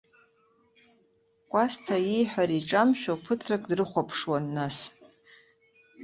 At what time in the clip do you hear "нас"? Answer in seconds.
4.55-4.77